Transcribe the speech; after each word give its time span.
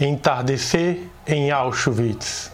Entardecer 0.00 0.98
em 1.26 1.50
Auschwitz. 1.50 2.50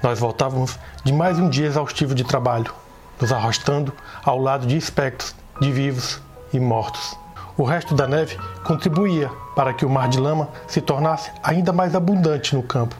Nós 0.00 0.20
voltávamos 0.20 0.78
de 1.02 1.12
mais 1.12 1.40
um 1.40 1.48
dia 1.48 1.66
exaustivo 1.66 2.14
de 2.14 2.22
trabalho, 2.22 2.72
nos 3.20 3.32
arrastando 3.32 3.92
ao 4.24 4.38
lado 4.38 4.64
de 4.64 4.76
espectros 4.76 5.34
de 5.60 5.72
vivos 5.72 6.22
e 6.52 6.60
mortos. 6.60 7.18
O 7.58 7.64
resto 7.64 7.96
da 7.96 8.06
neve 8.06 8.38
contribuía 8.62 9.28
para 9.56 9.74
que 9.74 9.84
o 9.84 9.90
mar 9.90 10.08
de 10.08 10.20
lama 10.20 10.48
se 10.68 10.80
tornasse 10.80 11.32
ainda 11.42 11.72
mais 11.72 11.96
abundante 11.96 12.54
no 12.54 12.62
campo. 12.62 12.94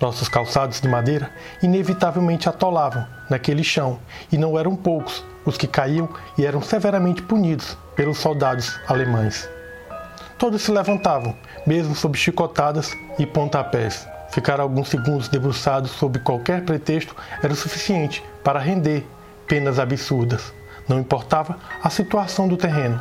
Nossos 0.00 0.28
calçados 0.28 0.80
de 0.80 0.86
madeira 0.86 1.32
inevitavelmente 1.60 2.48
atolavam 2.48 3.04
naquele 3.28 3.64
chão, 3.64 3.98
e 4.30 4.38
não 4.38 4.56
eram 4.56 4.76
poucos 4.76 5.24
os 5.44 5.58
que 5.58 5.66
caíam 5.66 6.08
e 6.38 6.46
eram 6.46 6.62
severamente 6.62 7.20
punidos 7.20 7.76
pelos 7.96 8.18
soldados 8.18 8.78
alemães. 8.86 9.55
Todos 10.38 10.62
se 10.62 10.70
levantavam, 10.70 11.34
mesmo 11.66 11.94
sob 11.94 12.16
chicotadas 12.18 12.94
e 13.18 13.24
pontapés. 13.24 14.06
Ficar 14.30 14.60
alguns 14.60 14.88
segundos 14.88 15.28
debruçados 15.28 15.92
sob 15.92 16.18
qualquer 16.18 16.62
pretexto 16.62 17.16
era 17.42 17.52
o 17.52 17.56
suficiente 17.56 18.22
para 18.44 18.60
render 18.60 19.06
penas 19.46 19.78
absurdas. 19.78 20.52
Não 20.86 21.00
importava 21.00 21.56
a 21.82 21.88
situação 21.88 22.46
do 22.46 22.56
terreno. 22.56 23.00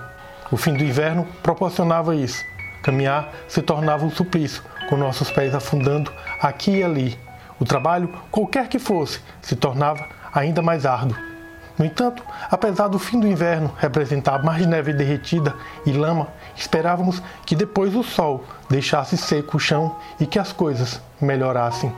O 0.50 0.56
fim 0.56 0.74
do 0.74 0.84
inverno 0.84 1.28
proporcionava 1.44 2.16
isso. 2.16 2.42
Caminhar 2.82 3.30
se 3.50 3.62
tornava 3.62 4.06
um 4.06 4.12
suplício, 4.12 4.64
com 4.90 4.96
nossos 4.96 5.30
pés 5.30 5.54
afundando 5.54 6.14
aqui 6.40 6.78
e 6.78 6.84
ali. 6.84 7.20
O 7.60 7.66
trabalho, 7.66 8.14
qualquer 8.32 8.70
que 8.70 8.80
fosse, 8.80 9.20
se 9.42 9.58
tornava 9.58 10.08
ainda 10.34 10.62
mais 10.62 10.86
árduo. 10.86 11.35
No 11.78 11.84
entanto, 11.84 12.24
apesar 12.50 12.88
do 12.88 12.98
fim 12.98 13.20
do 13.20 13.28
inverno 13.28 13.72
representar 13.78 14.42
mais 14.44 14.66
neve 14.66 14.94
derretida 14.94 15.54
e 15.86 15.92
lama, 15.92 16.30
esperávamos 16.56 17.22
que 17.46 17.56
depois 17.56 17.94
o 17.96 18.04
sol 18.04 18.46
deixasse 18.70 19.18
seco 19.18 19.58
o 19.58 19.60
chão 19.60 19.98
e 20.20 20.26
que 20.26 20.40
as 20.40 20.54
coisas 20.54 21.02
melhorassem. 21.20 21.92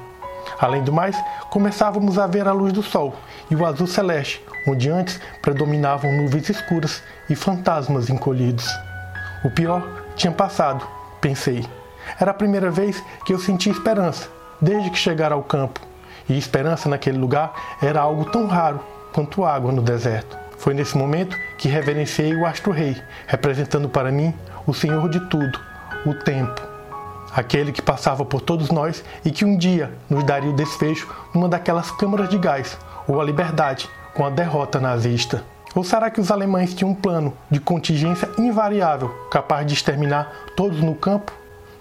Além 0.60 0.84
do 0.84 0.92
mais, 0.92 1.16
começávamos 1.52 2.18
a 2.18 2.26
ver 2.26 2.48
a 2.48 2.54
luz 2.54 2.74
do 2.74 2.82
sol 2.82 3.16
e 3.52 3.56
o 3.56 3.66
azul 3.66 3.86
celeste, 3.86 4.44
onde 4.68 4.90
antes 4.90 5.20
predominavam 5.42 6.12
nuvens 6.12 6.50
escuras 6.50 7.04
e 7.30 7.36
fantasmas 7.36 8.10
encolhidos. 8.10 8.68
O 9.44 9.52
pior 9.52 9.84
tinha 10.16 10.32
passado, 10.32 10.88
pensei. 11.22 11.64
Era 12.20 12.32
a 12.32 12.34
primeira 12.34 12.72
vez 12.72 13.04
que 13.26 13.34
eu 13.34 13.38
senti 13.38 13.70
esperança, 13.70 14.28
desde 14.60 14.90
que 14.90 14.98
chegara 14.98 15.36
ao 15.36 15.44
campo. 15.44 15.80
E 16.28 16.36
esperança 16.36 16.90
naquele 16.90 17.18
lugar 17.18 17.54
era 17.82 18.02
algo 18.02 18.26
tão 18.26 18.48
raro 18.48 18.80
quanto 19.18 19.44
água 19.44 19.72
no 19.72 19.82
deserto. 19.82 20.38
Foi 20.60 20.76
nesse 20.76 20.96
momento 20.96 21.36
que 21.58 21.68
reverenciei 21.68 22.36
o 22.36 22.46
astro-rei, 22.46 22.96
representando 23.26 23.90
para 23.90 24.12
mim 24.12 24.32
o 24.68 24.76
Senhor 24.76 25.10
de 25.10 25.20
tudo, 25.22 25.60
o 26.06 26.14
tempo. 26.14 26.62
Aquele 27.34 27.72
que 27.72 27.82
passava 27.82 28.24
por 28.24 28.42
todos 28.42 28.70
nós 28.70 29.04
e 29.26 29.32
que 29.32 29.44
um 29.44 29.58
dia 29.58 29.92
nos 30.08 30.24
daria 30.24 30.52
o 30.52 30.56
desfecho 30.56 31.12
numa 31.34 31.50
daquelas 31.50 31.90
câmaras 31.90 32.30
de 32.30 32.38
gás, 32.38 32.78
ou 33.08 33.20
a 33.20 33.24
liberdade, 33.24 33.90
com 34.14 34.24
a 34.24 34.30
derrota 34.30 34.80
nazista. 34.80 35.44
Ou 35.74 35.84
será 35.84 36.12
que 36.12 36.22
os 36.22 36.30
alemães 36.30 36.76
tinham 36.76 36.92
um 36.92 36.96
plano 36.96 37.34
de 37.50 37.60
contingência 37.60 38.30
invariável, 38.38 39.10
capaz 39.32 39.66
de 39.66 39.74
exterminar 39.74 40.32
todos 40.56 40.80
no 40.80 40.94
campo? 40.94 41.34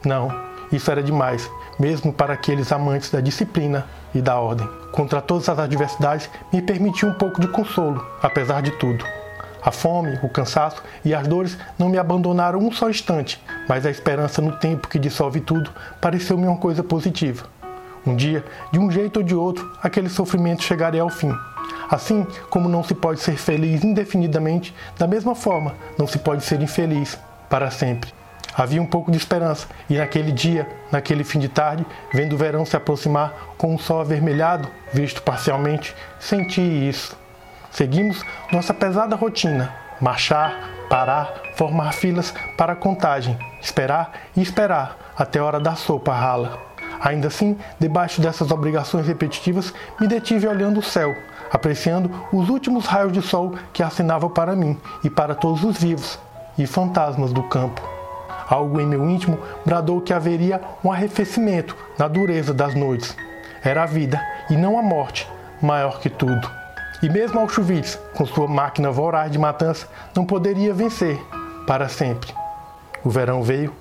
Não, 0.03 0.31
isso 0.73 0.91
era 0.91 1.03
demais, 1.03 1.51
mesmo 1.79 2.13
para 2.13 2.35
aqueles 2.35 2.73
amantes 2.73 3.11
da 3.11 3.21
disciplina 3.21 3.87
e 4.15 4.21
da 4.21 4.39
ordem. 4.39 4.69
Contra 4.93 5.21
todas 5.21 5.49
as 5.49 5.59
adversidades, 5.59 6.29
me 6.53 6.63
permitiu 6.63 7.09
um 7.09 7.15
pouco 7.15 7.41
de 7.41 7.49
consolo, 7.49 8.05
apesar 8.23 8.63
de 8.63 8.71
tudo. 8.73 9.05
A 9.63 9.71
fome, 9.73 10.19
o 10.23 10.29
cansaço 10.29 10.83
e 11.05 11.13
as 11.13 11.27
dores 11.27 11.59
não 11.79 11.89
me 11.89 11.99
abandonaram 11.99 12.61
um 12.61 12.71
só 12.71 12.89
instante, 12.89 13.43
mas 13.69 13.85
a 13.85 13.91
esperança 13.91 14.41
no 14.41 14.53
tempo 14.53 14.89
que 14.89 14.99
dissolve 14.99 15.41
tudo 15.41 15.71
pareceu-me 16.01 16.47
uma 16.47 16.57
coisa 16.57 16.85
positiva. 16.85 17.47
Um 18.07 18.15
dia, 18.15 18.45
de 18.71 18.79
um 18.79 18.91
jeito 18.91 19.17
ou 19.17 19.23
de 19.25 19.35
outro, 19.35 19.69
aquele 19.83 20.09
sofrimento 20.09 20.63
chegaria 20.63 21.03
ao 21.03 21.11
fim. 21.11 21.35
Assim 21.91 22.25
como 22.49 22.69
não 22.69 22.85
se 22.85 22.95
pode 22.95 23.21
ser 23.21 23.37
feliz 23.37 23.83
indefinidamente, 23.83 24.73
da 24.97 25.07
mesma 25.07 25.35
forma 25.35 25.75
não 25.99 26.07
se 26.07 26.19
pode 26.19 26.45
ser 26.45 26.61
infeliz 26.63 27.19
para 27.51 27.71
sempre. 27.71 28.15
Havia 28.57 28.81
um 28.81 28.87
pouco 28.87 29.11
de 29.11 29.19
esperança, 29.19 29.67
e 29.89 29.99
naquele 29.99 30.33
dia, 30.33 30.67
naquele 30.91 31.25
fim 31.25 31.39
de 31.39 31.49
tarde, 31.49 31.85
vendo 32.11 32.33
o 32.33 32.39
verão 32.39 32.65
se 32.65 32.75
aproximar 32.75 33.35
com 33.59 33.75
um 33.75 33.79
sol 33.79 34.01
avermelhado, 34.01 34.67
visto 34.95 35.23
parcialmente, 35.23 35.95
senti 36.19 36.63
isso. 36.63 37.15
Seguimos 37.71 38.25
nossa 38.51 38.73
pesada 38.73 39.15
rotina: 39.15 39.75
marchar, 40.01 40.71
parar, 40.89 41.35
formar 41.55 41.93
filas 41.93 42.33
para 42.57 42.73
a 42.73 42.77
contagem, 42.77 43.39
esperar 43.61 44.13
e 44.35 44.41
esperar 44.41 45.13
até 45.15 45.39
a 45.39 45.45
hora 45.45 45.61
da 45.61 45.75
sopa 45.75 46.15
rala. 46.15 46.59
Ainda 46.99 47.29
assim, 47.29 47.59
debaixo 47.79 48.23
dessas 48.23 48.51
obrigações 48.51 49.07
repetitivas, 49.07 49.75
me 50.01 50.09
detive 50.09 50.49
olhando 50.49 50.81
o 50.81 50.83
céu, 50.83 51.15
apreciando 51.53 52.11
os 52.33 52.49
últimos 52.49 52.87
raios 52.87 53.13
de 53.13 53.21
sol 53.21 53.55
que 53.75 53.83
assinavam 53.83 54.31
para 54.31 54.57
mim 54.57 54.81
e 55.05 55.11
para 55.11 55.35
todos 55.35 55.63
os 55.63 55.77
vivos 55.77 56.19
e 56.57 56.67
fantasmas 56.67 57.35
do 57.35 57.43
campo. 57.43 57.96
Algo 58.49 58.81
em 58.81 58.87
meu 58.87 59.09
íntimo 59.09 59.39
bradou 59.65 60.01
que 60.01 60.13
haveria 60.13 60.61
um 60.85 60.93
arrefecimento 60.93 61.77
na 61.99 62.07
dureza 62.07 62.55
das 62.55 62.75
noites. 62.75 63.17
Era 63.65 63.83
a 63.83 63.87
vida, 63.87 64.21
e 64.49 64.57
não 64.57 64.79
a 64.79 64.83
morte, 64.83 65.29
maior 65.61 65.99
que 66.01 66.09
tudo. 66.09 66.49
E 67.03 67.09
mesmo 67.09 67.41
Auschwitz, 67.41 67.99
com 68.15 68.25
sua 68.25 68.47
máquina 68.47 68.91
voraz 68.91 69.31
de 69.31 69.39
matança, 69.39 69.89
não 70.15 70.25
poderia 70.25 70.73
vencer 70.73 71.21
para 71.67 71.89
sempre. 71.89 72.33
O 73.05 73.11
verão 73.11 73.43
veio 73.43 73.75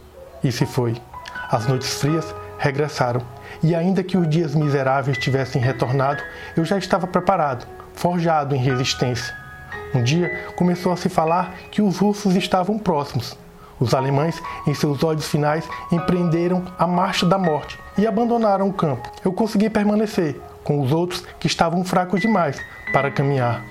e 0.44 0.52
se 0.52 0.66
foi. 0.66 0.96
As 1.50 1.68
noites 1.68 2.02
frias 2.02 2.34
regressaram, 2.58 3.22
e 3.62 3.76
ainda 3.76 4.04
que 4.04 4.18
os 4.18 4.28
dias 4.28 4.56
miseráveis 4.56 5.18
tivessem 5.18 5.62
retornado, 5.62 6.24
eu 6.58 6.66
já 6.66 6.78
estava 6.78 7.06
preparado, 7.06 7.68
forjado 7.94 8.56
em 8.56 8.60
resistência. 8.60 9.36
Um 9.94 10.04
dia 10.04 10.48
começou 10.56 10.92
a 10.92 10.98
se 10.98 11.08
falar 11.08 11.54
que 11.72 11.82
os 11.82 12.00
russos 12.00 12.36
estavam 12.36 12.78
próximos, 12.78 13.38
os 13.80 13.94
alemães, 13.94 14.42
em 14.66 14.74
seus 14.74 15.04
ódios 15.04 15.28
finais, 15.28 15.68
empreenderam 15.92 16.64
a 16.78 16.88
marcha 16.88 17.26
da 17.26 17.38
morte 17.38 17.80
e 17.98 18.08
abandonaram 18.08 18.68
o 18.68 18.74
campo. 18.74 19.10
Eu 19.24 19.34
consegui 19.34 19.70
permanecer 19.70 20.40
com 20.64 20.82
os 20.82 20.92
outros 20.92 21.24
que 21.40 21.48
estavam 21.48 21.84
fracos 21.84 22.22
demais 22.22 22.58
para 22.92 23.12
caminhar. 23.12 23.64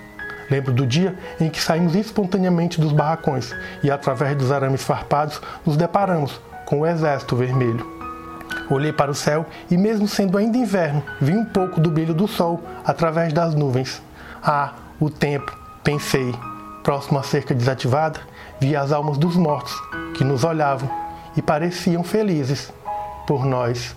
Lembro 0.51 0.73
do 0.73 0.87
dia 0.87 1.19
em 1.41 1.49
que 1.49 1.61
saímos 1.61 1.95
espontaneamente 1.95 2.81
dos 2.81 2.93
barracões 2.93 3.55
e, 3.83 3.91
através 3.91 4.37
dos 4.37 4.53
arames 4.53 4.85
farpados, 4.85 5.41
nos 5.65 5.77
deparamos 5.77 6.41
com 6.67 6.81
o 6.81 6.87
exército 6.87 7.35
vermelho. 7.35 7.95
Olhei 8.71 8.93
para 8.93 9.11
o 9.11 9.15
céu 9.15 9.47
e, 9.71 9.77
mesmo 9.77 10.07
sendo 10.07 10.39
ainda 10.39 10.57
inverno, 10.57 11.03
vi 11.21 11.33
um 11.33 11.45
pouco 11.45 11.81
do 11.81 11.91
brilho 11.91 12.15
do 12.15 12.29
sol 12.29 12.63
através 12.85 13.33
das 13.33 13.55
nuvens. 13.55 14.03
Ah, 14.43 14.75
o 15.01 15.11
tempo, 15.11 15.57
pensei. 15.83 16.35
Próximo 16.83 17.19
à 17.19 17.23
cerca 17.23 17.55
desativada, 17.55 18.21
vi 18.61 18.77
as 18.77 18.93
almas 18.93 19.19
dos 19.19 19.37
mortos 19.37 19.75
que 20.17 20.25
nos 20.25 20.45
olhavam 20.45 20.89
e 21.37 21.43
pareciam 21.43 22.03
felizes 22.03 22.73
por 23.27 23.45
nós. 23.45 23.97